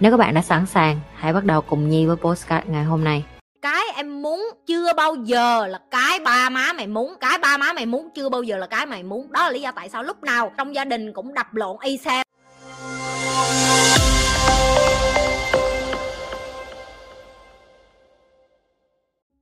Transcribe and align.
Nếu 0.00 0.10
các 0.10 0.16
bạn 0.16 0.34
đã 0.34 0.42
sẵn 0.42 0.66
sàng, 0.66 1.00
hãy 1.14 1.32
bắt 1.32 1.44
đầu 1.44 1.60
cùng 1.60 1.88
Nhi 1.88 2.06
với 2.06 2.16
postcard 2.16 2.66
ngày 2.68 2.84
hôm 2.84 3.04
nay. 3.04 3.24
cái 3.62 3.84
em 3.94 4.22
muốn 4.22 4.50
chưa 4.66 4.92
bao 4.92 5.14
giờ 5.14 5.66
là 5.66 5.80
cái 5.90 6.20
ba 6.20 6.48
má 6.50 6.72
mày 6.72 6.86
muốn 6.86 7.14
cái 7.20 7.38
ba 7.38 7.56
má 7.56 7.72
mày 7.72 7.86
muốn 7.86 8.08
chưa 8.14 8.28
bao 8.28 8.42
giờ 8.42 8.56
là 8.56 8.66
cái 8.66 8.86
mày 8.86 9.02
muốn. 9.02 9.32
Đó 9.32 9.42
là 9.42 9.50
lý 9.50 9.60
do 9.60 9.72
tại 9.72 9.88
sao 9.88 10.02
lúc 10.02 10.22
nào 10.22 10.52
trong 10.58 10.74
gia 10.74 10.84
đình 10.84 11.12
cũng 11.12 11.34
đập 11.34 11.54
lộn 11.54 11.76
y 11.82 11.98
xeo. 11.98 12.22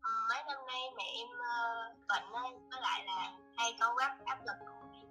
Ờ, 0.00 0.10
mấy 0.28 0.42
năm 0.48 0.58
nay 0.66 0.80
mẹ 0.96 1.04
em 1.18 1.28
ờ, 1.38 1.94
bệnh 2.08 2.32
á, 2.34 2.42
với 2.70 2.80
lại 2.82 3.04
là 3.06 3.30
hay 3.56 3.74
có 3.80 3.94
áp 4.24 4.38
lực. 4.46 4.56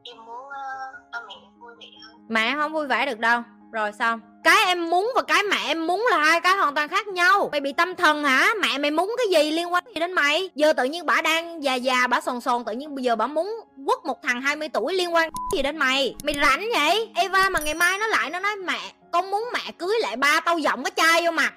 Em 0.03 0.17
muốn 0.25 0.49
ờ, 0.49 0.93
cho 1.13 1.21
mẹ 1.27 1.35
vui 1.59 1.73
vẻ 1.79 1.87
hơn. 2.07 2.25
Mẹ 2.29 2.55
không 2.55 2.73
vui 2.73 2.87
vẻ 2.87 3.05
được 3.05 3.19
đâu 3.19 3.41
rồi 3.71 3.91
xong. 3.99 4.19
Cái 4.43 4.65
em 4.65 4.89
muốn 4.89 5.11
và 5.15 5.21
cái 5.21 5.43
mẹ 5.43 5.57
em 5.65 5.87
muốn 5.87 6.05
là 6.11 6.17
hai 6.17 6.41
cái 6.41 6.55
hoàn 6.55 6.75
toàn 6.75 6.87
khác 6.87 7.07
nhau. 7.07 7.49
Mày 7.51 7.61
bị 7.61 7.73
tâm 7.73 7.95
thần 7.95 8.23
hả? 8.23 8.53
Mẹ 8.61 8.77
mày 8.77 8.91
muốn 8.91 9.15
cái 9.17 9.27
gì 9.27 9.51
liên 9.51 9.73
quan 9.73 9.83
gì 9.93 9.99
đến 9.99 10.13
mày? 10.13 10.49
Giờ 10.55 10.73
tự 10.73 10.83
nhiên 10.83 11.05
bà 11.05 11.21
đang 11.21 11.63
già 11.63 11.75
già, 11.75 12.07
bà 12.07 12.21
sồn 12.21 12.41
sồn, 12.41 12.65
tự 12.65 12.73
nhiên 12.73 12.95
bây 12.95 13.03
giờ 13.03 13.15
bà 13.15 13.27
muốn 13.27 13.51
quất 13.85 14.05
một 14.05 14.23
thằng 14.23 14.41
20 14.41 14.69
tuổi 14.69 14.93
liên 14.93 15.13
quan 15.13 15.29
gì 15.55 15.61
đến 15.61 15.77
mày? 15.77 16.15
Mày 16.23 16.35
rảnh 16.41 16.69
vậy? 16.73 17.09
Eva 17.15 17.49
mà 17.49 17.59
ngày 17.59 17.73
mai 17.73 17.97
nó 17.97 18.07
lại, 18.07 18.29
nó 18.29 18.39
nói 18.39 18.55
mẹ, 18.55 18.79
con 19.11 19.31
muốn 19.31 19.49
mẹ 19.53 19.71
cưới 19.77 19.95
lại 19.99 20.15
ba 20.15 20.39
tao 20.39 20.57
giọng 20.57 20.83
cái 20.83 20.91
chai 20.95 21.25
vô 21.25 21.31
mặt. 21.31 21.53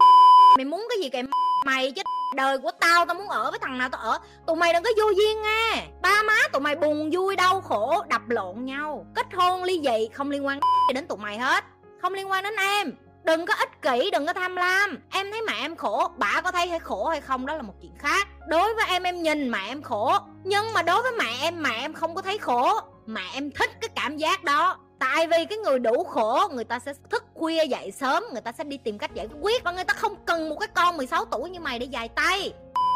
Mày 0.56 0.64
muốn 0.64 0.86
cái 0.88 0.98
gì 1.02 1.08
kìa 1.08 1.22
mày 1.66 1.92
chứ 1.92 2.02
đời 2.36 2.58
của 2.58 2.70
tao 2.80 3.06
tao 3.06 3.14
muốn 3.14 3.28
ở 3.28 3.50
với 3.50 3.58
thằng 3.62 3.78
nào 3.78 3.88
tao 3.88 4.00
ở. 4.00 4.18
Tụi 4.46 4.56
mày 4.56 4.72
đừng 4.72 4.82
có 4.82 4.90
vô 4.96 5.10
duyên 5.10 5.42
nha. 5.42 5.82
Ba 6.02 6.22
má 6.22 6.36
tụi 6.52 6.60
mày 6.60 6.76
buồn 6.76 7.10
vui, 7.12 7.36
đau 7.36 7.60
khổ, 7.60 8.02
đập 8.08 8.22
lộn 8.28 8.64
nhau. 8.64 9.06
Kết 9.14 9.26
hôn 9.34 9.62
ly 9.62 9.80
dị, 9.84 10.08
không 10.14 10.30
liên 10.30 10.46
quan 10.46 10.60
gì 10.60 10.94
đến 10.94 11.06
tụi 11.06 11.18
mày 11.18 11.38
hết 11.38 11.64
không 12.02 12.14
liên 12.14 12.30
quan 12.30 12.42
đến 12.42 12.54
em. 12.56 12.92
Đừng 13.24 13.46
có 13.46 13.54
ích 13.54 13.82
kỷ, 13.82 14.10
đừng 14.12 14.26
có 14.26 14.32
tham 14.32 14.56
lam. 14.56 14.98
Em 15.10 15.30
thấy 15.30 15.42
mẹ 15.42 15.54
em 15.60 15.76
khổ, 15.76 16.10
bà 16.16 16.40
có 16.44 16.52
thấy 16.52 16.66
hay 16.68 16.78
khổ 16.78 17.08
hay 17.08 17.20
không 17.20 17.46
đó 17.46 17.54
là 17.54 17.62
một 17.62 17.74
chuyện 17.82 17.92
khác. 17.98 18.28
Đối 18.48 18.74
với 18.74 18.84
em 18.88 19.02
em 19.02 19.22
nhìn 19.22 19.50
mẹ 19.50 19.58
em 19.68 19.82
khổ. 19.82 20.18
Nhưng 20.44 20.72
mà 20.72 20.82
đối 20.82 21.02
với 21.02 21.12
mẹ 21.12 21.32
em 21.40 21.62
mẹ 21.62 21.70
em 21.80 21.92
không 21.92 22.14
có 22.14 22.22
thấy 22.22 22.38
khổ. 22.38 22.80
Mẹ 23.06 23.22
em 23.34 23.50
thích 23.50 23.70
cái 23.80 23.90
cảm 23.96 24.16
giác 24.16 24.44
đó. 24.44 24.78
Tại 24.98 25.26
vì 25.26 25.44
cái 25.44 25.58
người 25.58 25.78
đủ 25.78 26.04
khổ, 26.04 26.48
người 26.52 26.64
ta 26.64 26.78
sẽ 26.78 26.92
thức 27.10 27.24
khuya 27.34 27.64
dậy 27.64 27.90
sớm, 27.90 28.24
người 28.32 28.42
ta 28.42 28.52
sẽ 28.52 28.64
đi 28.64 28.76
tìm 28.76 28.98
cách 28.98 29.14
giải 29.14 29.28
quyết. 29.40 29.64
Và 29.64 29.72
người 29.72 29.84
ta 29.84 29.94
không 29.94 30.14
cần 30.26 30.48
một 30.48 30.56
cái 30.60 30.68
con 30.74 30.96
16 30.96 31.24
tuổi 31.24 31.50
như 31.50 31.60
mày 31.60 31.78
để 31.78 31.86
dài 31.86 32.08
tay. 32.08 32.52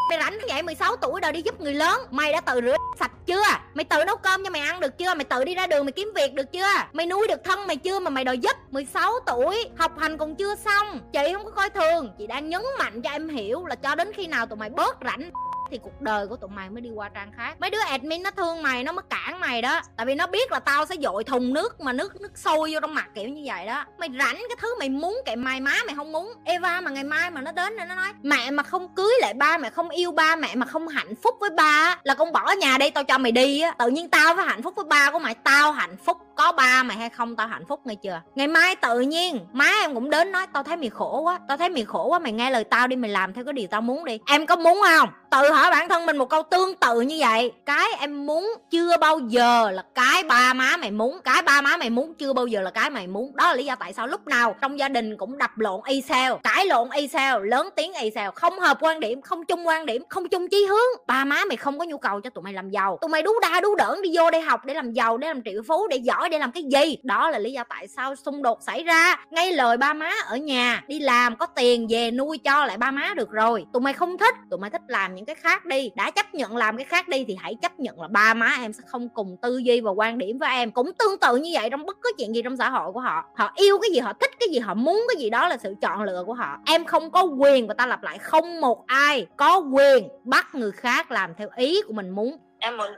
Mày 0.08 0.18
rảnh 0.18 0.38
vậy 0.48 0.62
16 0.62 0.96
tuổi 0.96 1.20
đời 1.20 1.32
đi 1.32 1.42
giúp 1.42 1.60
người 1.60 1.74
lớn. 1.74 2.00
Mày 2.10 2.32
đã 2.32 2.40
tự 2.40 2.60
rửa 2.64 2.76
sạch 2.98 3.12
chưa? 3.26 3.42
Mày 3.74 3.84
tự 3.84 4.04
nấu 4.04 4.16
cơm 4.16 4.44
cho 4.44 4.50
mày 4.50 4.62
ăn 4.62 4.80
được 4.80 4.98
chưa? 4.98 5.14
Mày 5.14 5.24
tự 5.24 5.44
đi 5.44 5.54
ra 5.54 5.66
đường 5.66 5.86
mày 5.86 5.92
kiếm 5.92 6.12
việc 6.14 6.34
được 6.34 6.52
chưa? 6.52 6.66
Mày 6.92 7.06
nuôi 7.06 7.28
được 7.28 7.44
thân 7.44 7.66
mày 7.66 7.76
chưa 7.76 8.00
mà 8.00 8.10
mày 8.10 8.24
đòi 8.24 8.38
giúp 8.38 8.56
16 8.70 9.12
tuổi? 9.26 9.64
Học 9.78 9.98
hành 9.98 10.18
còn 10.18 10.36
chưa 10.36 10.54
xong. 10.54 11.00
Chị 11.12 11.32
không 11.32 11.44
có 11.44 11.50
coi 11.50 11.70
thường. 11.70 12.14
Chị 12.18 12.26
đang 12.26 12.48
nhấn 12.48 12.62
mạnh 12.78 13.02
cho 13.02 13.10
em 13.10 13.28
hiểu 13.28 13.66
là 13.66 13.74
cho 13.74 13.94
đến 13.94 14.12
khi 14.16 14.26
nào 14.26 14.46
tụi 14.46 14.56
mày 14.56 14.70
bớt 14.70 14.96
rảnh 15.04 15.30
thì 15.70 15.78
cuộc 15.78 16.00
đời 16.00 16.26
của 16.26 16.36
tụi 16.36 16.50
mày 16.50 16.70
mới 16.70 16.80
đi 16.80 16.90
qua 16.94 17.08
trang 17.08 17.32
khác. 17.36 17.56
Mấy 17.60 17.70
đứa 17.70 17.78
admin 17.80 18.22
nó 18.22 18.30
thương 18.30 18.62
mày, 18.62 18.84
nó 18.84 18.92
mới 18.92 19.02
cản 19.10 19.40
mày 19.40 19.62
đó. 19.62 19.80
Tại 19.96 20.06
vì 20.06 20.14
nó 20.14 20.26
biết 20.26 20.52
là 20.52 20.60
tao 20.60 20.86
sẽ 20.86 20.94
dội 21.02 21.24
thùng 21.24 21.54
nước 21.54 21.80
mà 21.80 21.92
nước 21.92 22.20
nước 22.20 22.38
sôi 22.38 22.72
vô 22.72 22.80
trong 22.80 22.94
mặt, 22.94 23.06
kiểu 23.14 23.28
như 23.28 23.42
vậy 23.44 23.66
đó. 23.66 23.84
Mày 23.98 24.08
rảnh 24.18 24.34
cái 24.34 24.56
thứ 24.60 24.78
mày 24.78 24.88
muốn, 24.88 25.16
kệ 25.26 25.36
mày, 25.36 25.60
má 25.60 25.74
mày 25.86 25.94
không 25.96 26.12
muốn. 26.12 26.32
Eva 26.44 26.80
mà 26.80 26.90
ngày 26.90 27.04
mai 27.04 27.30
mà 27.30 27.40
nó 27.40 27.52
đến 27.52 27.76
nó 27.76 27.84
nói, 27.84 28.12
mẹ 28.22 28.50
mà 28.50 28.62
không 28.62 28.94
cưới 28.94 29.12
lại 29.20 29.34
ba, 29.34 29.58
mẹ 29.58 29.70
không 29.70 29.88
yêu 29.88 30.12
ba, 30.12 30.36
mẹ 30.36 30.54
mà 30.54 30.66
không 30.66 30.88
hạnh 30.88 31.14
phúc 31.22 31.34
với 31.40 31.50
ba 31.50 31.98
là 32.02 32.14
con 32.14 32.32
bỏ 32.32 32.52
nhà 32.60 32.78
đây 32.78 32.90
tao 32.90 33.04
cho 33.04 33.18
mày 33.18 33.32
đi 33.32 33.60
á. 33.60 33.74
Tự 33.78 33.88
nhiên 33.88 34.08
tao 34.08 34.36
phải 34.36 34.46
hạnh 34.46 34.62
phúc 34.62 34.74
với 34.76 34.84
ba 34.84 35.10
của 35.10 35.18
mày, 35.18 35.34
tao 35.34 35.72
hạnh 35.72 35.96
phúc 36.04 36.16
có 36.36 36.52
ba 36.52 36.82
mày 36.82 36.96
hay 36.96 37.10
không, 37.10 37.36
tao 37.36 37.48
hạnh 37.48 37.64
phúc 37.68 37.80
nghe 37.84 37.94
chưa? 37.94 38.20
Ngày 38.34 38.48
mai 38.48 38.76
tự 38.76 39.00
nhiên, 39.00 39.46
má 39.52 39.72
em 39.82 39.94
cũng 39.94 40.10
đến 40.10 40.32
nói, 40.32 40.46
tao 40.52 40.62
thấy 40.62 40.76
mày 40.76 40.90
khổ 40.90 41.20
quá, 41.20 41.38
tao 41.48 41.56
thấy 41.56 41.68
mày 41.68 41.84
khổ 41.84 42.06
quá, 42.08 42.18
mày 42.18 42.32
nghe 42.32 42.50
lời 42.50 42.64
tao 42.64 42.86
đi, 42.86 42.96
mày 42.96 43.10
làm 43.10 43.32
theo 43.32 43.44
cái 43.44 43.52
điều 43.52 43.66
tao 43.70 43.80
muốn 43.80 44.04
đi. 44.04 44.18
Em 44.26 44.46
có 44.46 44.56
muốn 44.56 44.80
không? 44.88 45.08
Tự 45.42 45.50
hỏi 45.50 45.70
bản 45.70 45.88
thân 45.88 46.06
mình 46.06 46.16
một 46.16 46.30
câu 46.30 46.42
tương 46.42 46.74
tự 46.74 47.00
như 47.00 47.16
vậy? 47.18 47.52
Cái 47.66 47.88
em 47.98 48.26
muốn 48.26 48.54
chưa 48.70 48.96
bao 48.96 49.18
giờ 49.18 49.70
là 49.70 49.84
cái 49.94 50.22
ba 50.22 50.52
má 50.52 50.76
mày 50.76 50.90
muốn, 50.90 51.18
cái 51.24 51.42
ba 51.42 51.60
má 51.60 51.76
mày 51.76 51.90
muốn 51.90 52.14
chưa 52.14 52.32
bao 52.32 52.46
giờ 52.46 52.60
là 52.60 52.70
cái 52.70 52.90
mày 52.90 53.06
muốn. 53.06 53.36
Đó 53.36 53.46
là 53.46 53.54
lý 53.54 53.64
do 53.64 53.74
tại 53.74 53.92
sao 53.92 54.06
lúc 54.06 54.26
nào 54.26 54.56
trong 54.60 54.78
gia 54.78 54.88
đình 54.88 55.16
cũng 55.16 55.38
đập 55.38 55.58
lộn 55.58 55.80
y 55.86 56.00
xèo, 56.00 56.40
cãi 56.42 56.66
lộn 56.66 56.90
y 56.90 57.08
xèo, 57.08 57.40
lớn 57.40 57.68
tiếng 57.76 57.92
y 57.92 58.10
xèo, 58.10 58.32
không 58.34 58.58
hợp 58.58 58.78
quan 58.80 59.00
điểm, 59.00 59.22
không 59.22 59.44
chung 59.44 59.66
quan 59.66 59.86
điểm, 59.86 60.02
không 60.08 60.28
chung 60.28 60.48
chí 60.48 60.66
hướng. 60.66 61.06
Ba 61.06 61.24
má 61.24 61.44
mày 61.48 61.56
không 61.56 61.78
có 61.78 61.84
nhu 61.84 61.98
cầu 61.98 62.20
cho 62.20 62.30
tụi 62.30 62.42
mày 62.42 62.52
làm 62.52 62.70
giàu. 62.70 62.98
Tụi 63.00 63.08
mày 63.08 63.22
đú 63.22 63.32
đa 63.42 63.60
đú 63.60 63.74
đỡn 63.74 64.02
đi 64.02 64.10
vô 64.16 64.30
đây 64.30 64.40
học, 64.40 64.64
để 64.64 64.74
làm 64.74 64.92
giàu, 64.92 65.18
để 65.18 65.28
làm 65.28 65.42
triệu 65.44 65.62
phú, 65.68 65.88
để 65.88 65.96
giỏi, 65.96 66.28
để 66.28 66.38
làm 66.38 66.52
cái 66.52 66.62
gì? 66.62 66.96
Đó 67.02 67.30
là 67.30 67.38
lý 67.38 67.52
do 67.52 67.64
tại 67.68 67.88
sao 67.88 68.16
xung 68.16 68.42
đột 68.42 68.58
xảy 68.62 68.82
ra. 68.82 69.16
Ngay 69.30 69.52
lời 69.52 69.76
ba 69.76 69.94
má 69.94 70.10
ở 70.26 70.36
nhà, 70.36 70.82
đi 70.88 71.00
làm 71.00 71.36
có 71.36 71.46
tiền 71.46 71.86
về 71.90 72.10
nuôi 72.10 72.38
cho 72.38 72.66
lại 72.66 72.78
ba 72.78 72.90
má 72.90 73.14
được 73.16 73.30
rồi. 73.30 73.66
Tụi 73.72 73.82
mày 73.82 73.92
không 73.92 74.18
thích, 74.18 74.34
tụi 74.50 74.58
mày 74.58 74.70
thích 74.70 74.82
làm 74.88 75.14
những 75.14 75.23
cái 75.24 75.34
khác 75.34 75.64
đi 75.64 75.90
đã 75.94 76.10
chấp 76.10 76.34
nhận 76.34 76.56
làm 76.56 76.76
cái 76.76 76.84
khác 76.84 77.08
đi 77.08 77.24
thì 77.28 77.36
hãy 77.40 77.54
chấp 77.62 77.80
nhận 77.80 78.00
là 78.00 78.08
ba 78.08 78.34
má 78.34 78.56
em 78.60 78.72
sẽ 78.72 78.82
không 78.86 79.08
cùng 79.08 79.36
tư 79.42 79.56
duy 79.56 79.80
và 79.80 79.90
quan 79.90 80.18
điểm 80.18 80.38
với 80.38 80.50
em. 80.50 80.70
Cũng 80.70 80.92
tương 80.98 81.18
tự 81.18 81.36
như 81.36 81.50
vậy 81.52 81.68
trong 81.70 81.86
bất 81.86 81.96
cứ 82.02 82.12
chuyện 82.18 82.34
gì 82.34 82.42
trong 82.42 82.56
xã 82.56 82.70
hội 82.70 82.92
của 82.92 83.00
họ. 83.00 83.24
Họ 83.36 83.52
yêu 83.54 83.78
cái 83.82 83.90
gì 83.90 83.98
họ 83.98 84.12
thích 84.12 84.30
cái 84.40 84.48
gì 84.52 84.58
họ 84.58 84.74
muốn 84.74 85.04
cái 85.08 85.22
gì 85.22 85.30
đó 85.30 85.48
là 85.48 85.56
sự 85.56 85.74
chọn 85.80 86.02
lựa 86.02 86.24
của 86.26 86.34
họ. 86.34 86.58
Em 86.66 86.84
không 86.84 87.10
có 87.10 87.22
quyền 87.22 87.66
và 87.66 87.74
ta 87.74 87.86
lặp 87.86 88.02
lại 88.02 88.18
không 88.18 88.60
một 88.60 88.86
ai 88.86 89.26
có 89.36 89.58
quyền 89.58 90.08
bắt 90.24 90.54
người 90.54 90.72
khác 90.72 91.10
làm 91.10 91.34
theo 91.34 91.48
ý 91.56 91.82
của 91.86 91.92
mình 91.92 92.10
muốn. 92.10 92.36
Em 92.58 92.76
muốn 92.76 92.90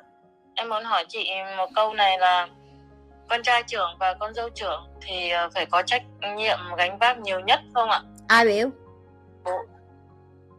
em 0.55 0.69
muốn 0.69 0.85
hỏi 0.85 1.05
chị 1.09 1.29
một 1.57 1.71
câu 1.75 1.95
này 1.95 2.19
là 2.19 2.49
con 3.29 3.43
trai 3.43 3.63
trưởng 3.63 3.91
và 4.01 4.15
con 4.15 4.35
dâu 4.35 4.49
trưởng 4.55 4.81
thì 5.01 5.31
ờ, 5.31 5.49
phải 5.55 5.67
có 5.67 5.83
trách 5.83 6.03
nhiệm 6.37 6.59
gánh 6.79 6.99
vác 6.99 7.19
nhiều 7.19 7.41
nhất 7.41 7.61
không 7.75 7.91
ạ? 7.91 8.01
Ai 8.29 8.47
biểu? 8.47 8.71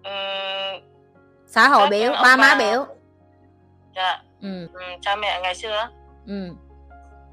Ừm, 0.03 0.81
xã 1.57 1.67
hội 1.67 1.87
biểu 1.89 2.11
ba 2.23 2.35
má 2.35 2.55
biểu. 2.59 2.85
Dạ. 3.95 4.19
Ừ. 4.41 4.67
Ừm, 4.73 5.01
cha 5.01 5.15
mẹ 5.15 5.39
ngày 5.43 5.55
xưa 5.55 5.87
ừ. 6.27 6.49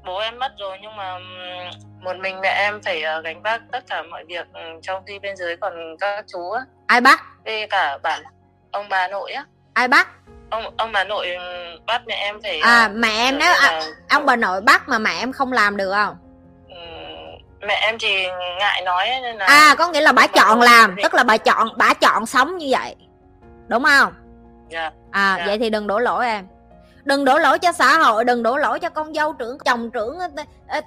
Bố 0.05 0.17
em 0.17 0.39
mất 0.39 0.51
rồi 0.59 0.77
nhưng 0.81 0.95
mà 0.95 1.17
một 2.01 2.15
mình 2.17 2.41
mẹ 2.41 2.49
em 2.49 2.81
phải 2.85 3.01
ờ, 3.03 3.21
gánh 3.21 3.41
vác 3.41 3.61
tất 3.71 3.83
cả 3.89 4.03
mọi 4.11 4.23
việc 4.27 4.45
ừm, 4.53 4.81
trong 4.81 5.03
khi 5.07 5.19
bên 5.19 5.35
dưới 5.37 5.55
còn 5.57 5.73
các 5.99 6.25
chú 6.27 6.51
á. 6.51 6.61
Ai 6.87 7.01
bắt? 7.01 7.23
Với 7.45 7.67
cả 7.69 7.97
bản 8.03 8.23
ông 8.71 8.89
bà 8.89 9.07
nội 9.07 9.31
á. 9.31 9.45
Ai 9.73 9.87
bắt? 9.87 10.07
Ông 10.49 10.73
ông 10.77 10.91
bà 10.91 11.03
nội 11.03 11.29
ừm, 11.35 11.85
bắt 11.85 12.01
mẹ 12.07 12.15
em 12.15 12.39
phải 12.43 12.59
à 12.59 12.81
ờ, 12.83 12.89
mẹ 12.95 13.09
em 13.09 13.37
nếu 13.37 13.53
à, 13.53 13.71
là- 13.71 13.85
ông 14.09 14.25
bà 14.25 14.35
nội 14.35 14.61
bắt 14.61 14.87
mà 14.89 14.97
mẹ 14.99 15.11
em 15.19 15.31
không 15.33 15.51
làm 15.51 15.77
được 15.77 15.91
không? 15.93 16.15
Mẹ 17.67 17.75
em 17.81 17.97
thì 17.99 18.27
ngại 18.59 18.81
nói 18.81 19.09
nên 19.21 19.37
là 19.37 19.45
à 19.45 19.75
có 19.77 19.87
nghĩa 19.87 20.01
là 20.01 20.11
bà 20.11 20.27
chọn 20.27 20.61
làm 20.61 20.93
thì- 20.97 21.03
tức 21.03 21.13
là 21.13 21.23
bà 21.23 21.37
chọn 21.37 21.67
bà 21.77 21.93
chọn 21.93 22.25
sống 22.25 22.57
như 22.57 22.67
vậy 22.69 22.95
đúng 23.67 23.83
không? 23.83 24.13
Dạ. 24.69 24.91
À 25.11 25.35
Dạ. 25.39 25.45
vậy 25.45 25.57
thì 25.57 25.69
đừng 25.69 25.87
đổ 25.87 25.99
lỗi 25.99 26.27
em. 26.27 26.47
Đừng 27.03 27.25
đổ 27.25 27.37
lỗi 27.37 27.59
cho 27.59 27.71
xã 27.71 27.97
hội 27.97 28.23
đừng 28.25 28.43
đổ 28.43 28.57
lỗi 28.57 28.79
cho 28.79 28.89
con 28.89 29.13
dâu 29.13 29.33
trưởng 29.33 29.57
chồng 29.65 29.91
trưởng 29.91 30.17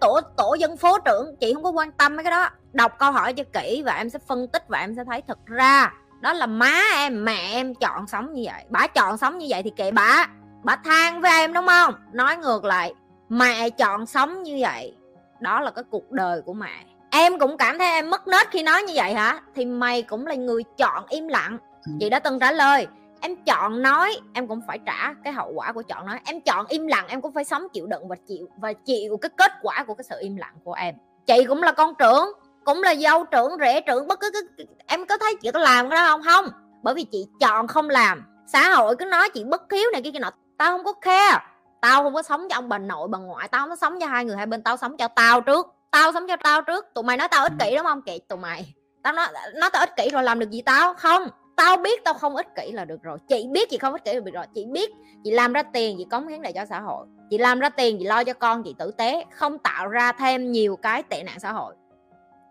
tổ 0.00 0.20
tổ 0.36 0.54
dân 0.54 0.76
phố 0.76 0.98
trưởng. 0.98 1.36
Chị 1.36 1.54
không 1.54 1.62
có 1.62 1.70
quan 1.70 1.92
tâm 1.92 2.16
mấy 2.16 2.24
cái 2.24 2.30
đó. 2.30 2.48
Đọc 2.72 2.92
câu 2.98 3.12
hỏi 3.12 3.32
cho 3.32 3.44
kỹ 3.52 3.82
và 3.86 3.92
em 3.92 4.10
sẽ 4.10 4.18
phân 4.28 4.48
tích 4.48 4.64
và 4.68 4.78
em 4.78 4.94
sẽ 4.96 5.04
thấy 5.04 5.22
thực 5.28 5.38
ra. 5.46 5.92
Đó 6.20 6.32
là 6.32 6.46
má 6.46 6.80
em 6.94 7.24
mẹ 7.24 7.48
em 7.52 7.74
chọn 7.74 8.06
sống 8.06 8.32
như 8.32 8.42
vậy. 8.46 8.64
Bà 8.68 8.86
chọn 8.86 9.18
sống 9.18 9.38
như 9.38 9.46
vậy 9.48 9.62
thì 9.62 9.70
kệ 9.70 9.90
bà. 9.90 10.26
Bà 10.62 10.76
than 10.76 11.20
với 11.20 11.30
em 11.30 11.52
đúng 11.52 11.66
không? 11.66 11.94
Nói 12.12 12.36
ngược 12.36 12.64
lại 12.64 12.94
mẹ 13.28 13.70
chọn 13.70 14.06
sống 14.06 14.42
như 14.42 14.58
vậy 14.60 14.96
đó 15.40 15.60
là 15.60 15.70
cái 15.70 15.84
cuộc 15.90 16.10
đời 16.10 16.42
của 16.42 16.54
mẹ. 16.54 16.84
Em 17.10 17.38
cũng 17.38 17.56
cảm 17.56 17.78
thấy 17.78 17.88
em 17.88 18.10
mất 18.10 18.28
nết 18.28 18.50
khi 18.50 18.62
nói 18.62 18.82
như 18.82 18.92
vậy 18.96 19.14
hả? 19.14 19.40
Thì 19.54 19.64
mày 19.64 20.02
cũng 20.02 20.26
là 20.26 20.34
người 20.34 20.62
chọn 20.76 21.06
im 21.08 21.28
lặng 21.28 21.58
chị 22.00 22.10
đã 22.10 22.18
từng 22.18 22.38
trả 22.38 22.52
lời. 22.52 22.86
Em 23.20 23.36
chọn 23.36 23.82
nói, 23.82 24.20
em 24.32 24.48
cũng 24.48 24.60
phải 24.66 24.78
trả 24.86 25.14
cái 25.24 25.32
hậu 25.32 25.52
quả 25.54 25.72
của 25.72 25.82
chọn 25.82 26.06
nói. 26.06 26.20
Em 26.24 26.40
chọn 26.40 26.66
im 26.68 26.86
lặng, 26.86 27.06
em 27.08 27.20
cũng 27.20 27.32
phải 27.32 27.44
sống 27.44 27.68
chịu 27.72 27.86
đựng 27.86 28.08
và 28.08 28.16
chịu 28.28 28.48
và 28.56 28.72
chịu 28.72 29.16
cái 29.16 29.30
kết 29.36 29.52
quả 29.62 29.84
của 29.86 29.94
cái 29.94 30.04
sự 30.10 30.16
im 30.20 30.36
lặng 30.36 30.54
của 30.64 30.72
em. 30.72 30.94
Chị 31.26 31.44
cũng 31.48 31.62
là 31.62 31.72
con 31.72 31.94
trưởng, 31.98 32.32
cũng 32.64 32.82
là 32.82 32.94
dâu 32.94 33.24
trưởng, 33.24 33.56
rể 33.60 33.80
trưởng, 33.80 34.06
bất 34.08 34.20
cứ 34.20 34.30
cái 34.32 34.66
em 34.86 35.06
có 35.06 35.18
thấy 35.18 35.34
chị 35.42 35.50
có 35.50 35.60
làm 35.60 35.90
cái 35.90 35.96
đó 35.96 36.06
không? 36.06 36.22
Không. 36.22 36.48
Bởi 36.82 36.94
vì 36.94 37.04
chị 37.04 37.26
chọn 37.40 37.66
không 37.68 37.90
làm. 37.90 38.24
Xã 38.46 38.70
hội 38.70 38.96
cứ 38.96 39.04
nói 39.04 39.30
chị 39.30 39.44
bất 39.44 39.72
hiếu 39.72 39.90
này 39.92 40.02
kia 40.02 40.10
kia 40.10 40.18
nọ. 40.18 40.30
Tao 40.58 40.70
không 40.70 40.84
có 40.84 40.92
khe 41.00 41.38
tao 41.80 42.02
không 42.02 42.14
có 42.14 42.22
sống 42.22 42.46
cho 42.50 42.56
ông 42.56 42.68
bà 42.68 42.78
nội, 42.78 43.08
bà 43.08 43.18
ngoại. 43.18 43.48
Tao 43.48 43.60
không 43.60 43.70
có 43.70 43.76
sống 43.76 44.00
cho 44.00 44.06
hai 44.06 44.24
người 44.24 44.36
hai 44.36 44.46
bên. 44.46 44.62
Tao 44.62 44.76
sống 44.76 44.96
cho 44.96 45.08
tao 45.08 45.40
trước. 45.40 45.66
Tao 45.90 46.12
sống 46.12 46.26
cho 46.28 46.36
tao 46.44 46.62
trước. 46.62 46.86
Tụi 46.94 47.04
mày 47.04 47.16
nói 47.16 47.28
tao 47.28 47.42
ích 47.42 47.52
kỷ, 47.58 47.76
đúng 47.76 47.86
không? 47.86 48.02
Kệ 48.02 48.18
tụi 48.28 48.38
mày. 48.38 48.74
Tao 49.02 49.12
nói 49.12 49.26
nói 49.54 49.70
tao 49.72 49.82
ích 49.82 49.96
kỷ 49.96 50.08
rồi 50.10 50.22
làm 50.22 50.38
được 50.38 50.50
gì 50.50 50.62
tao? 50.62 50.94
Không 50.94 51.28
tao 51.58 51.76
biết 51.76 52.04
tao 52.04 52.14
không 52.14 52.36
ích 52.36 52.54
kỷ 52.56 52.72
là 52.72 52.84
được 52.84 53.02
rồi. 53.02 53.18
Chị 53.28 53.46
biết 53.50 53.70
chị 53.70 53.78
không 53.78 53.92
ích 53.92 54.04
kỷ 54.04 54.12
là 54.14 54.20
được 54.20 54.34
rồi. 54.34 54.44
Chị 54.54 54.66
biết 54.66 54.90
chị 55.24 55.30
làm 55.30 55.52
ra 55.52 55.62
tiền, 55.62 55.96
chị 55.98 56.06
cống 56.10 56.28
hiến 56.28 56.42
lại 56.42 56.52
cho 56.52 56.64
xã 56.64 56.80
hội. 56.80 57.06
Chị 57.30 57.38
làm 57.38 57.58
ra 57.58 57.68
tiền, 57.68 57.96
chị 57.98 58.04
lo 58.04 58.24
cho 58.24 58.32
con, 58.32 58.62
chị 58.62 58.74
tử 58.78 58.90
tế, 58.90 59.24
không 59.30 59.58
tạo 59.58 59.88
ra 59.88 60.12
thêm 60.12 60.52
nhiều 60.52 60.76
cái 60.76 61.02
tệ 61.02 61.22
nạn 61.22 61.40
xã 61.40 61.52
hội. 61.52 61.74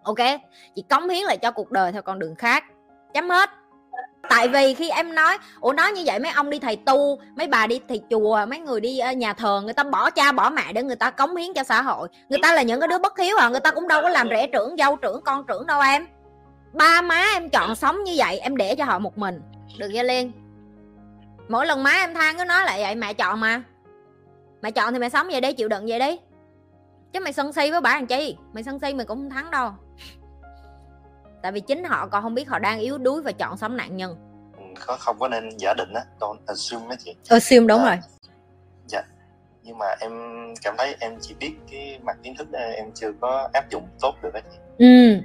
Ok? 0.04 0.42
Chị 0.75 0.83
cống 0.89 1.09
hiến 1.09 1.24
lại 1.24 1.38
cho 1.38 1.51
cuộc 1.51 1.71
đời 1.71 1.92
theo 1.92 2.01
con 2.01 2.19
đường 2.19 2.36
khác. 2.36 2.63
Chấm 3.13 3.30
hết. 3.30 3.50
Tại 4.30 4.48
vì 4.48 4.74
khi 4.74 4.89
em 4.89 5.15
nói, 5.15 5.38
ủa, 5.62 5.74
nói 5.74 5.92
như 5.92 6.03
vậy 6.06 6.19
mấy 6.19 6.31
ông 6.31 6.50
đi 6.50 6.60
thầy 6.60 6.75
tu, 6.75 7.19
mấy 7.36 7.48
bà 7.48 7.68
đi 7.68 7.80
thầy 7.89 8.01
chùa, 8.10 8.45
mấy 8.45 8.60
người 8.60 8.81
đi 8.81 9.00
ờ, 9.00 9.12
nhà 9.12 9.33
thờ, 9.33 9.62
người 9.63 9.74
ta 9.74 9.83
bỏ 9.83 10.10
cha, 10.10 10.31
bỏ 10.31 10.50
mẹ 10.50 10.74
để 10.74 10.83
người 10.83 10.95
ta 10.95 11.12
cống 11.12 11.36
hiến 11.36 11.53
cho 11.53 11.63
xã 11.63 11.81
hội. 11.81 12.07
Người 12.30 12.39
ta 12.42 12.53
là 12.53 12.62
những 12.62 12.80
cái 12.80 12.88
đứa 12.88 12.98
bất 12.98 13.19
hiếu 13.19 13.38
à? 13.38 13.50
Người 13.50 13.60
ta 13.60 13.71
cũng 13.71 13.88
đâu 13.88 14.01
có 14.01 14.10
làm 14.10 14.30
rể 14.30 14.48
trưởng, 14.48 14.75
dâu 14.77 14.95
trưởng, 14.95 15.21
con 15.21 15.44
trưởng 15.48 15.68
đâu 15.68 15.81
em? 15.81 16.07
Ba 16.77 17.01
má 17.01 17.24
em 17.33 17.50
chọn 17.50 17.75
sống 17.75 18.03
như 18.03 18.13
vậy 18.18 18.39
em 18.39 18.57
để 18.57 18.75
cho 18.75 18.85
họ 18.85 19.00
một 19.00 19.18
mình. 19.18 19.41
Được 19.79 19.89
chưa 19.94 20.03
liên? 20.03 20.31
Mỗi 21.47 21.65
lần 21.65 21.83
má 21.83 21.91
em 21.91 22.13
than 22.13 22.38
cứ 22.38 22.45
nói 22.45 22.65
lại 22.65 22.81
vậy 22.81 22.95
mẹ 22.95 23.13
chọn 23.13 23.39
mà. 23.39 23.63
Mẹ 24.62 24.71
chọn 24.71 24.94
thì 24.94 25.00
mẹ 25.00 25.09
sống 25.09 25.27
vậy 25.31 25.41
đi 25.41 25.53
chịu 25.53 25.68
đựng 25.69 25.85
vậy 25.88 26.00
đi. 26.00 26.19
Chứ 27.13 27.19
mày 27.19 27.33
sân 27.33 27.53
si 27.53 27.71
với 27.71 27.81
bà 27.81 27.89
làm 27.95 28.07
chi? 28.07 28.38
Mày 28.53 28.63
sân 28.63 28.79
si 28.79 28.94
mày 28.94 29.06
cũng 29.06 29.18
không 29.18 29.29
thắng 29.29 29.51
đâu. 29.51 29.71
Tại 31.41 31.51
vì 31.51 31.59
chính 31.59 31.83
họ 31.83 32.07
còn 32.07 32.24
không 32.24 32.33
biết 32.35 32.50
họ 32.50 32.59
đang 32.59 32.79
yếu 32.79 32.97
đuối 32.97 33.21
và 33.21 33.31
chọn 33.31 33.57
sống 33.57 33.77
nạn 33.77 33.97
nhân. 33.97 34.15
Ừ, 34.57 34.63
có 34.85 34.97
không 35.00 35.19
có 35.19 35.27
nên 35.27 35.50
giả 35.57 35.74
định 35.77 35.94
á 35.94 36.01
don't 36.19 36.38
assume 36.47 36.85
á 36.89 36.95
chị 37.06 37.15
assume 37.29 37.68
đúng 37.68 37.79
À, 37.81 37.85
rồi. 37.85 37.97
Dạ. 38.88 39.01
Nhưng 39.63 39.77
mà 39.77 39.85
em 40.00 40.12
cảm 40.63 40.75
thấy 40.77 40.95
em 41.00 41.18
chỉ 41.21 41.35
biết 41.39 41.53
cái 41.71 42.00
mặt 42.03 42.18
kiến 42.24 42.35
thức 42.38 42.47
em 42.75 42.91
chưa 42.95 43.12
có 43.21 43.50
áp 43.53 43.69
dụng 43.69 43.88
tốt 44.01 44.15
được 44.21 44.33
á 44.33 44.41
chị. 44.51 44.57
Ừ 44.77 45.21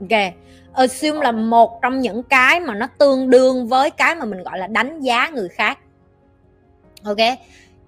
ok. 0.00 0.34
Assume 0.72 1.20
là 1.20 1.32
một 1.32 1.82
trong 1.82 2.00
những 2.00 2.22
cái 2.22 2.60
mà 2.60 2.74
nó 2.74 2.86
tương 2.98 3.30
đương 3.30 3.68
với 3.68 3.90
cái 3.90 4.14
mà 4.14 4.24
mình 4.24 4.42
gọi 4.42 4.58
là 4.58 4.66
đánh 4.66 5.00
giá 5.00 5.28
người 5.28 5.48
khác. 5.48 5.78
Ok. 7.04 7.18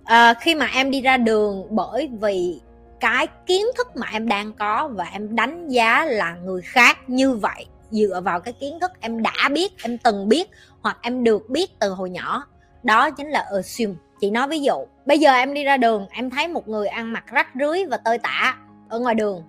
À, 0.04 0.34
khi 0.40 0.54
mà 0.54 0.66
em 0.74 0.90
đi 0.90 1.00
ra 1.00 1.16
đường 1.16 1.66
bởi 1.70 2.10
vì 2.20 2.60
cái 3.00 3.26
kiến 3.46 3.66
thức 3.76 3.96
mà 3.96 4.06
em 4.12 4.28
đang 4.28 4.52
có 4.52 4.88
và 4.88 5.04
em 5.04 5.36
đánh 5.36 5.68
giá 5.68 6.04
là 6.04 6.34
người 6.34 6.62
khác 6.62 6.98
như 7.06 7.32
vậy 7.32 7.66
dựa 7.90 8.20
vào 8.24 8.40
cái 8.40 8.52
kiến 8.52 8.80
thức 8.80 8.90
em 9.00 9.22
đã 9.22 9.48
biết 9.52 9.72
em 9.82 9.98
từng 9.98 10.28
biết 10.28 10.50
hoặc 10.80 10.98
em 11.02 11.24
được 11.24 11.50
biết 11.50 11.78
từ 11.78 11.90
hồi 11.90 12.10
nhỏ 12.10 12.46
đó 12.82 13.10
chính 13.10 13.28
là 13.28 13.46
assume. 13.54 13.94
Chị 14.20 14.30
nói 14.30 14.48
ví 14.48 14.60
dụ 14.60 14.86
bây 15.06 15.18
giờ 15.18 15.32
em 15.32 15.54
đi 15.54 15.64
ra 15.64 15.76
đường 15.76 16.06
em 16.10 16.30
thấy 16.30 16.48
một 16.48 16.68
người 16.68 16.86
ăn 16.88 17.12
mặc 17.12 17.24
rách 17.32 17.48
rưới 17.60 17.84
và 17.84 17.96
tơi 17.96 18.18
tả 18.18 18.56
ở 18.88 18.98
ngoài 18.98 19.14
đường 19.14 19.42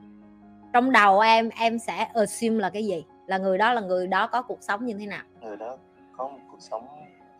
trong 0.73 0.91
đầu 0.91 1.19
em 1.19 1.49
em 1.59 1.79
sẽ 1.79 2.07
assume 2.13 2.59
là 2.59 2.69
cái 2.69 2.85
gì? 2.85 3.05
Là 3.27 3.37
người 3.37 3.57
đó 3.57 3.73
là 3.73 3.81
người 3.81 4.07
đó 4.07 4.27
có 4.27 4.41
cuộc 4.41 4.57
sống 4.61 4.85
như 4.85 4.93
thế 4.99 5.05
nào? 5.05 5.23
Người 5.41 5.57
đó 5.57 5.77
có 6.17 6.27
một 6.27 6.39
cuộc 6.51 6.59
sống 6.59 6.87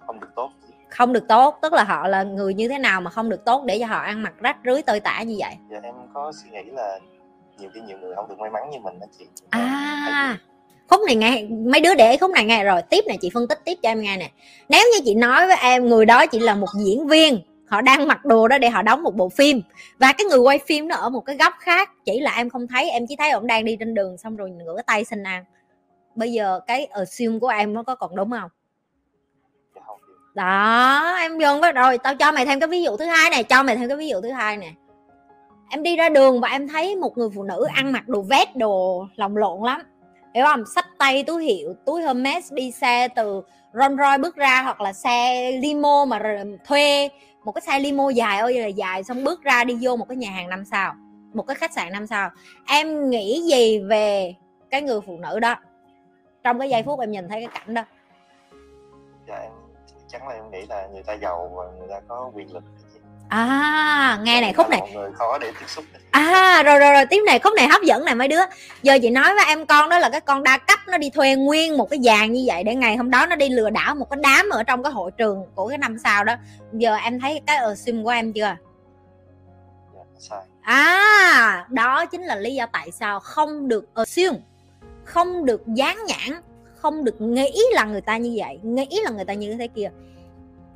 không 0.06 0.20
được 0.20 0.30
tốt. 0.36 0.50
Không 0.90 1.14
được 1.14 1.28
tốt 1.28 1.60
tức 1.62 1.74
là 1.74 1.84
họ 1.84 2.08
là 2.08 2.24
người 2.24 2.54
như 2.54 2.68
thế 2.68 2.80
nào 2.80 3.02
mà 3.02 3.12
không 3.12 3.30
được 3.30 3.46
tốt 3.46 3.64
để 3.66 3.80
cho 3.80 3.86
họ 3.86 3.98
ăn 4.00 4.24
mặc 4.24 4.34
rách 4.40 4.58
rưới 4.66 4.82
tơi 4.82 5.00
tả 5.00 5.22
như 5.22 5.36
vậy? 5.40 5.56
Dạ 5.72 5.80
em 5.84 5.96
có 6.14 6.32
suy 6.32 6.50
nghĩ 6.50 6.72
là 6.72 7.00
nhiều 7.60 7.70
khi 7.74 7.82
nhiều 7.82 7.98
người 7.98 8.16
không 8.16 8.28
được 8.30 8.40
may 8.40 8.50
mắn 8.50 8.70
như 8.70 8.80
mình 8.80 9.00
đó 9.00 9.08
chị. 9.20 9.26
À. 9.50 10.38
khúc 10.88 11.02
này 11.06 11.16
nghe 11.16 11.46
mấy 11.50 11.82
đứa 11.82 11.96
để 11.96 12.18
khúc 12.18 12.32
này 12.32 12.46
nghe 12.46 12.64
rồi. 12.64 12.82
Tiếp 12.82 13.04
này 13.08 13.18
chị 13.22 13.32
phân 13.34 13.48
tích 13.48 13.60
tiếp 13.66 13.78
cho 13.84 13.90
em 13.90 14.02
nghe 14.02 14.18
nè. 14.18 14.32
Nếu 14.70 14.86
như 14.94 15.00
chị 15.06 15.16
nói 15.16 15.48
với 15.48 15.58
em 15.62 15.88
người 15.88 16.06
đó 16.06 16.26
chỉ 16.26 16.40
là 16.40 16.56
một 16.56 16.70
diễn 16.86 17.08
viên 17.08 17.40
họ 17.68 17.82
đang 17.82 18.08
mặc 18.08 18.26
đồ 18.26 18.48
đó 18.48 18.58
để 18.58 18.70
họ 18.70 18.82
đóng 18.82 19.04
một 19.04 19.16
bộ 19.16 19.30
phim. 19.30 19.62
Và 20.00 20.14
cái 20.14 20.26
người 20.26 20.40
quay 20.40 20.60
phim 20.60 20.88
nó 20.88 20.96
ở 20.96 21.10
một 21.10 21.22
cái 21.22 21.38
góc 21.38 21.54
khác 21.60 21.92
chỉ 22.06 22.20
là 22.20 22.36
em 22.36 22.50
không 22.50 22.68
thấy 22.68 22.90
em 22.90 23.06
chỉ 23.10 23.16
thấy 23.16 23.30
ông 23.30 23.48
đang 23.48 23.66
đi 23.66 23.76
trên 23.80 23.94
đường 23.94 24.18
xong 24.18 24.36
rồi 24.36 24.52
ngửa 24.52 24.82
tay 24.82 25.06
xin 25.06 25.24
ăn. 25.24 25.44
Bây 26.16 26.32
giờ 26.32 26.60
cái 26.68 26.86
assume 26.86 27.40
của 27.40 27.48
em 27.48 27.74
nó 27.74 27.84
có 27.84 27.96
còn 27.96 28.16
đúng 28.16 28.32
không? 28.32 28.50
Dạ 29.76 29.82
đó 30.34 31.16
em 31.20 31.40
dùng 31.40 31.62
cái 31.62 31.72
rồi 31.72 31.98
tao 31.98 32.16
cho 32.16 32.32
mày 32.32 32.46
thêm 32.46 32.60
cái 32.60 32.68
ví 32.68 32.84
dụ 32.84 32.98
thứ 32.98 33.06
hai 33.06 33.30
này 33.30 33.44
cho 33.44 33.64
mày 33.64 33.76
thêm 33.76 33.88
cái 33.88 33.98
ví 33.98 34.08
dụ 34.08 34.22
thứ 34.22 34.32
hai 34.32 34.58
nè. 34.58 34.72
Em 35.70 35.84
đi 35.84 35.96
ra 35.96 36.10
đường 36.10 36.42
và 36.42 36.48
em 36.48 36.68
thấy 36.68 36.96
một 36.96 37.18
người 37.18 37.30
phụ 37.36 37.44
nữ 37.44 37.66
ăn 37.74 37.92
mặc 37.92 38.08
đồ 38.08 38.22
vest 38.22 38.50
đồ 38.56 39.06
lồng 39.16 39.38
lộn 39.38 39.64
lắm 39.64 39.82
hiểu 40.38 40.46
không 40.46 40.66
xách 40.66 40.88
tay 40.98 41.24
túi 41.24 41.44
hiệu, 41.44 41.76
túi 41.86 42.02
Hermes 42.02 42.54
đi 42.54 42.72
xe 42.72 43.08
từ 43.08 43.42
Rolls 43.74 43.98
Royce 43.98 44.18
bước 44.18 44.36
ra 44.36 44.62
hoặc 44.64 44.82
là 44.82 44.94
xe 44.94 45.52
limo 45.52 46.06
mà 46.06 46.44
thuê. 46.66 47.10
Một 47.44 47.52
cái 47.52 47.62
xe 47.62 47.80
limo 47.80 48.10
dài 48.10 48.38
ơi, 48.40 48.60
là 48.60 48.68
dài 48.68 49.04
xong 49.04 49.24
bước 49.24 49.44
ra 49.44 49.64
đi 49.64 49.78
vô 49.82 49.96
một 49.96 50.06
cái 50.10 50.16
nhà 50.16 50.32
hàng 50.32 50.50
năm 50.50 50.66
sao, 50.66 50.94
một 51.34 51.44
cái 51.44 51.56
khách 51.56 51.74
sạn 51.74 51.92
năm 51.92 52.08
sao. 52.08 52.30
Em 52.68 53.10
nghĩ 53.10 53.42
gì 53.42 53.80
về 53.80 54.36
cái 54.70 54.82
người 54.82 55.02
phụ 55.02 55.18
nữ 55.18 55.40
đó? 55.40 55.56
Trong 56.44 56.60
cái 56.60 56.70
giây 56.70 56.84
phút 56.84 57.00
em 57.00 57.12
nhìn 57.12 57.30
thấy 57.30 57.46
cái 57.46 57.50
cảnh 57.54 57.74
đó. 57.74 57.82
Dạ 59.28 59.36
em, 59.36 59.52
chắc 60.08 60.28
là 60.28 60.34
em 60.34 60.52
nghĩ 60.52 60.66
là 60.70 60.88
người 60.88 61.04
ta 61.04 61.14
giàu 61.14 61.52
và 61.56 61.64
người 61.80 61.88
ta 61.90 62.02
có 62.08 62.32
quyền 62.34 62.54
lực 62.54 62.64
à 63.30 64.20
nghe 64.24 64.42
này 64.42 64.54
khúc 64.54 64.70
này. 64.70 64.80
mọi 64.80 64.92
người 64.92 65.12
khó 65.14 65.38
để 65.38 65.52
tiếp 65.60 65.66
xúc 65.68 65.86
à 66.12 66.64
rồi 66.66 66.80
rồi 66.80 66.94
rồi 66.94 67.06
tiếp 67.06 67.22
này 67.26 67.40
khúc 67.40 67.54
này 67.54 67.68
hấp 67.68 67.82
dẫn 67.82 68.06
này 68.06 68.16
mấy 68.16 68.28
đứa. 68.28 68.42
Giờ 68.84 69.00
chị 69.02 69.10
nói 69.10 69.36
với 69.36 69.46
em 69.48 69.66
con 69.66 69.90
đó 69.90 70.00
là 70.00 70.10
cái 70.10 70.22
con 70.22 70.44
đa 70.44 70.58
cấp 70.58 70.80
nó 70.88 70.98
đi 70.98 71.10
thuê 71.10 71.36
nguyên 71.36 71.78
một 71.78 71.90
cái 71.90 72.00
dàn 72.04 72.34
như 72.34 72.44
vậy 72.48 72.64
để 72.64 72.76
ngày 72.76 72.98
hôm 72.98 73.10
đó 73.10 73.26
nó 73.26 73.36
đi 73.36 73.50
lừa 73.50 73.70
đảo 73.70 73.96
một 73.96 74.10
cái 74.10 74.20
đám 74.24 74.50
ở 74.50 74.64
trong 74.64 74.84
cái 74.84 74.92
hội 74.92 75.12
trường 75.12 75.44
của 75.56 75.68
cái 75.68 75.78
năm 75.78 75.98
sau 76.04 76.24
đó. 76.24 76.36
Giờ 76.74 76.96
em 76.96 77.20
thấy 77.20 77.42
cái 77.48 77.58
assume 77.58 78.04
của 78.04 78.10
em 78.10 78.34
chưa? 78.34 78.56
Dạ 80.18 80.38
à 80.62 81.66
đó 81.70 82.06
chính 82.06 82.22
là 82.22 82.36
lý 82.36 82.56
do 82.56 82.66
tại 82.66 82.92
sao 82.92 83.20
không 83.20 83.68
được 83.68 83.86
assume 83.94 84.40
không 85.04 85.46
được 85.46 85.68
dán 85.68 85.98
nhãn 86.08 86.42
không 86.76 87.04
được 87.04 87.22
nghĩ 87.22 87.62
là 87.72 87.86
người 87.86 88.02
ta 88.02 88.18
như 88.18 88.36
vậy 88.38 88.60
nghĩ 88.64 89.00
là 89.04 89.12
người 89.12 89.26
ta 89.26 89.34
như 89.34 89.56
thế 89.60 89.68
kia 89.68 89.92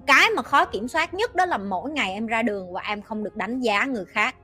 cái 0.06 0.30
mà 0.30 0.42
khó 0.42 0.66
kiểm 0.66 0.88
soát 0.88 1.14
nhất 1.14 1.36
đó 1.36 1.46
là 1.46 1.58
mỗi 1.58 1.92
ngày 1.92 2.14
em 2.14 2.28
ra 2.28 2.42
đường 2.42 2.74
và 2.74 2.82
em 2.82 3.02
không 3.02 3.24
được 3.24 3.36
đánh 3.36 3.60
giá 3.60 3.86
người 3.86 4.06
khác. 4.06 4.36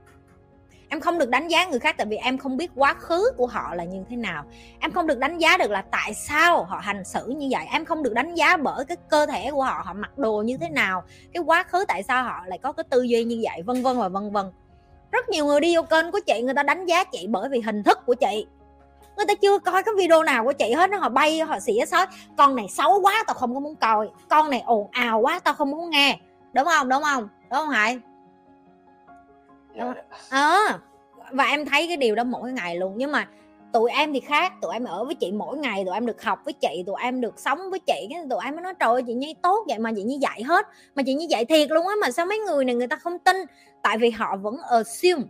Em 0.90 1.00
không 1.00 1.18
được 1.18 1.28
đánh 1.28 1.48
giá 1.48 1.66
người 1.66 1.78
khác 1.78 1.94
tại 1.98 2.06
vì 2.06 2.16
em 2.16 2.38
không 2.38 2.56
biết 2.56 2.70
quá 2.74 2.94
khứ 2.94 3.30
của 3.36 3.46
họ 3.46 3.74
là 3.74 3.84
như 3.84 4.04
thế 4.10 4.16
nào. 4.16 4.44
Em 4.80 4.90
không 4.92 5.06
được 5.06 5.18
đánh 5.18 5.38
giá 5.38 5.56
được 5.56 5.70
là 5.70 5.82
tại 5.82 6.14
sao 6.14 6.64
họ 6.64 6.78
hành 6.78 7.04
xử 7.04 7.26
như 7.26 7.48
vậy. 7.50 7.66
Em 7.72 7.84
không 7.84 8.02
được 8.02 8.14
đánh 8.14 8.34
giá 8.34 8.56
bởi 8.56 8.84
cái 8.84 8.96
cơ 9.10 9.26
thể 9.26 9.50
của 9.50 9.62
họ 9.62 9.82
họ 9.84 9.92
mặc 9.92 10.18
đồ 10.18 10.42
như 10.42 10.56
thế 10.56 10.68
nào, 10.68 11.04
cái 11.32 11.42
quá 11.46 11.62
khứ 11.62 11.84
tại 11.88 12.02
sao 12.02 12.24
họ 12.24 12.42
lại 12.46 12.58
có 12.62 12.72
cái 12.72 12.84
tư 12.90 13.02
duy 13.02 13.24
như 13.24 13.40
vậy, 13.42 13.62
vân 13.62 13.82
vân 13.82 13.98
và 13.98 14.08
vân 14.08 14.30
vân. 14.30 14.46
Rất 15.10 15.28
nhiều 15.28 15.46
người 15.46 15.60
đi 15.60 15.76
vô 15.76 15.82
kênh 15.82 16.12
của 16.12 16.20
chị, 16.26 16.42
người 16.42 16.54
ta 16.54 16.62
đánh 16.62 16.86
giá 16.86 17.04
chị 17.04 17.26
bởi 17.28 17.48
vì 17.48 17.60
hình 17.60 17.82
thức 17.82 17.98
của 18.06 18.14
chị 18.14 18.46
người 19.18 19.26
ta 19.26 19.34
chưa 19.34 19.58
coi 19.58 19.82
cái 19.82 19.94
video 19.96 20.22
nào 20.22 20.44
của 20.44 20.52
chị 20.52 20.72
hết 20.72 20.90
nó 20.90 20.98
họ 20.98 21.08
bay 21.08 21.40
họ 21.40 21.60
xỉa 21.60 21.84
xói 21.86 22.06
con 22.36 22.56
này 22.56 22.66
xấu 22.68 23.00
quá 23.00 23.24
tao 23.26 23.34
không 23.34 23.54
có 23.54 23.60
muốn 23.60 23.76
coi. 23.76 24.08
Con 24.28 24.50
này 24.50 24.62
ồn 24.66 24.88
ào 24.90 25.20
quá 25.20 25.38
tao 25.38 25.54
không 25.54 25.70
muốn 25.70 25.90
nghe. 25.90 26.18
Đúng 26.52 26.64
không? 26.64 26.88
Đúng 26.88 27.02
không? 27.02 27.28
Đúng 27.50 27.58
không 27.58 27.68
hải 27.68 27.98
dạ, 29.76 29.94
ờ. 30.30 30.78
Và 31.30 31.44
em 31.44 31.66
thấy 31.66 31.86
cái 31.86 31.96
điều 31.96 32.14
đó 32.14 32.24
mỗi 32.24 32.52
ngày 32.52 32.76
luôn. 32.76 32.94
Nhưng 32.96 33.12
mà 33.12 33.28
tụi 33.72 33.90
em 33.90 34.12
thì 34.12 34.20
khác. 34.20 34.52
Tụi 34.62 34.72
em 34.72 34.84
ở 34.84 35.04
với 35.04 35.14
chị 35.14 35.32
mỗi 35.32 35.58
ngày 35.58 35.84
tụi 35.84 35.94
em 35.94 36.06
được 36.06 36.22
học 36.22 36.38
với 36.44 36.52
chị 36.52 36.82
tụi 36.86 36.96
em 37.02 37.20
được 37.20 37.38
sống 37.38 37.70
với 37.70 37.78
chị. 37.78 38.06
Cái 38.10 38.22
tụi 38.30 38.40
em 38.44 38.54
mới 38.54 38.62
nói 38.62 38.74
trời 38.80 38.88
ơi 38.88 39.02
chị 39.06 39.14
nhi 39.14 39.34
tốt 39.42 39.64
vậy 39.68 39.78
mà 39.78 39.92
chị 39.96 40.02
như 40.02 40.18
vậy 40.20 40.42
hết. 40.42 40.66
Mà 40.94 41.02
chị 41.06 41.14
như 41.14 41.26
vậy 41.30 41.44
thiệt 41.44 41.70
luôn 41.70 41.86
á 41.86 41.94
mà 42.02 42.10
sao 42.10 42.26
mấy 42.26 42.38
người 42.38 42.64
này 42.64 42.74
người 42.74 42.88
ta 42.88 42.96
không 42.96 43.18
tin? 43.18 43.36
Tại 43.82 43.98
vì 43.98 44.10
họ 44.10 44.36
vẫn 44.36 44.56
assume. 44.70 45.24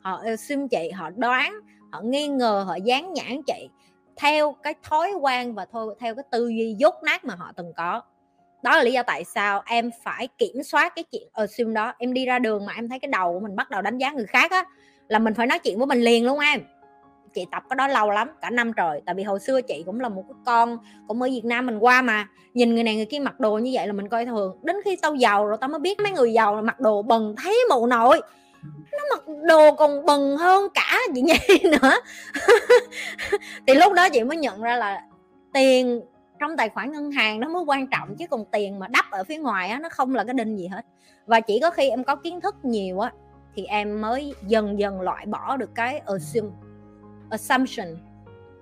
Họ 0.00 0.20
assume 0.24 0.66
chị 0.70 0.90
họ 0.90 1.10
đoán 1.16 1.60
họ 1.92 2.00
nghi 2.00 2.28
ngờ, 2.28 2.64
họ 2.66 2.74
dán 2.74 3.12
nhãn 3.12 3.42
chị 3.46 3.68
theo 4.16 4.56
cái 4.62 4.74
thói 4.82 5.12
quen 5.20 5.54
và 5.54 5.66
thôi, 5.72 5.94
theo 5.98 6.14
cái 6.14 6.24
tư 6.30 6.48
duy 6.48 6.74
dốt 6.78 6.94
nát 7.02 7.24
mà 7.24 7.34
họ 7.34 7.52
từng 7.56 7.72
có. 7.76 8.00
Đó 8.62 8.76
là 8.76 8.82
lý 8.82 8.92
do 8.92 9.02
tại 9.02 9.24
sao 9.24 9.62
em 9.66 9.90
phải 10.04 10.28
kiểm 10.38 10.62
soát 10.62 10.92
cái 10.96 11.04
chuyện 11.12 11.28
ờ, 11.32 11.42
ở 11.42 11.44
assume 11.44 11.72
đó. 11.72 11.92
Em 11.98 12.14
đi 12.14 12.26
ra 12.26 12.38
đường 12.38 12.66
mà 12.66 12.72
em 12.76 12.88
thấy 12.88 12.98
cái 12.98 13.08
đầu 13.08 13.32
của 13.32 13.40
mình 13.40 13.56
bắt 13.56 13.70
đầu 13.70 13.82
đánh 13.82 13.98
giá 13.98 14.12
người 14.12 14.26
khác 14.26 14.50
á, 14.50 14.64
là 15.08 15.18
mình 15.18 15.34
phải 15.34 15.46
nói 15.46 15.58
chuyện 15.58 15.78
với 15.78 15.86
mình 15.86 16.00
liền 16.00 16.26
luôn 16.26 16.38
em. 16.38 16.60
Chị 17.34 17.46
tập 17.52 17.62
cái 17.70 17.76
đó 17.76 17.88
lâu 17.88 18.10
lắm, 18.10 18.30
cả 18.40 18.50
năm 18.50 18.72
trời. 18.72 19.00
Tại 19.06 19.14
vì 19.14 19.22
hồi 19.22 19.40
xưa 19.40 19.62
chị 19.62 19.82
cũng 19.86 20.00
là 20.00 20.08
một 20.08 20.24
cái 20.28 20.36
con, 20.46 20.78
cũng 21.08 21.22
ở 21.22 21.28
Việt 21.28 21.44
Nam 21.44 21.66
mình 21.66 21.78
qua 21.78 22.02
mà. 22.02 22.28
Nhìn 22.54 22.74
người 22.74 22.84
này 22.84 22.96
người 22.96 23.06
kia 23.06 23.18
mặc 23.18 23.40
đồ 23.40 23.58
như 23.58 23.70
vậy 23.74 23.86
là 23.86 23.92
mình 23.92 24.08
coi 24.08 24.26
thường. 24.26 24.58
Đến 24.62 24.76
khi 24.84 24.96
tao 24.96 25.14
giàu 25.14 25.46
rồi 25.46 25.58
tao 25.60 25.68
mới 25.68 25.80
biết 25.80 26.00
mấy 26.00 26.12
người 26.12 26.32
giàu 26.32 26.56
là 26.56 26.62
mặc 26.62 26.80
đồ 26.80 27.02
bần 27.02 27.34
thấy 27.44 27.58
mụ 27.70 27.86
nội 27.86 28.20
nó 28.92 28.98
mặc 29.10 29.22
đồ 29.46 29.74
còn 29.74 30.06
bần 30.06 30.36
hơn 30.36 30.68
cả 30.74 30.98
chị 31.14 31.22
nhi 31.22 31.58
nữa. 31.70 32.00
Thì 33.66 33.74
lúc 33.74 33.92
đó 33.92 34.08
chị 34.08 34.24
mới 34.24 34.36
nhận 34.36 34.62
ra 34.62 34.76
là 34.76 35.02
tiền 35.52 36.00
trong 36.40 36.56
tài 36.56 36.68
khoản 36.68 36.92
ngân 36.92 37.10
hàng 37.10 37.40
nó 37.40 37.48
mới 37.48 37.62
quan 37.66 37.86
trọng, 37.86 38.16
chứ 38.16 38.26
còn 38.30 38.44
tiền 38.44 38.78
mà 38.78 38.88
đắp 38.88 39.04
ở 39.10 39.24
phía 39.24 39.38
ngoài 39.38 39.68
á, 39.68 39.78
nó 39.78 39.88
không 39.88 40.14
là 40.14 40.24
cái 40.24 40.34
đinh 40.34 40.58
gì 40.58 40.66
hết. 40.66 40.86
Và 41.26 41.40
chỉ 41.40 41.60
có 41.60 41.70
khi 41.70 41.90
em 41.90 42.04
có 42.04 42.16
kiến 42.16 42.40
thức 42.40 42.54
nhiều 42.62 43.00
á, 43.00 43.12
thì 43.54 43.64
em 43.64 44.00
mới 44.00 44.34
dần 44.46 44.78
dần 44.78 45.00
loại 45.00 45.26
bỏ 45.26 45.56
được 45.56 45.70
cái 45.74 45.98
assume, 45.98 46.48
assumption, 47.30 47.86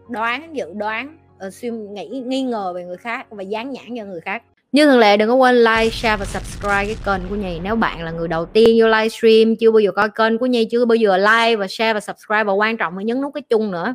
đoán, 0.08 0.56
dự 0.56 0.72
đoán, 0.74 1.18
assume, 1.38 1.76
nghĩ, 1.76 2.22
nghi 2.26 2.42
ngờ 2.42 2.72
về 2.72 2.84
người 2.84 2.96
khác 2.96 3.26
và 3.30 3.42
dán 3.42 3.70
nhãn 3.70 3.96
cho 3.96 4.04
người 4.04 4.20
khác 4.20 4.42
như 4.72 4.86
thường 4.86 4.98
lệ 4.98 5.16
đừng 5.16 5.28
có 5.28 5.34
quên 5.34 5.56
like, 5.56 5.90
share 5.90 6.16
và 6.16 6.24
subscribe 6.24 6.86
cái 6.86 6.96
kênh 7.04 7.28
của 7.28 7.34
nhì 7.34 7.60
Nếu 7.60 7.76
bạn 7.76 8.04
là 8.04 8.10
người 8.10 8.28
đầu 8.28 8.46
tiên 8.46 8.76
vô 8.80 8.88
livestream 8.88 9.56
Chưa 9.56 9.70
bao 9.70 9.80
giờ 9.80 9.90
coi 9.92 10.10
kênh 10.10 10.38
của 10.38 10.46
nhì 10.46 10.64
Chưa 10.64 10.84
bao 10.84 10.96
giờ 10.96 11.16
like 11.16 11.56
và 11.56 11.66
share 11.68 11.94
và 11.94 12.00
subscribe 12.00 12.44
Và 12.44 12.52
quan 12.52 12.76
trọng 12.76 12.98
là 12.98 13.02
nhấn 13.02 13.20
nút 13.20 13.34
cái 13.34 13.42
chung 13.42 13.70
nữa. 13.70 13.94